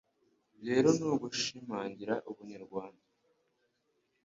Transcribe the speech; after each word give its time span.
rero 0.67 0.87
ni 0.97 1.05
ugushimangira 1.11 2.15
ubunyarwanda. 2.29 3.05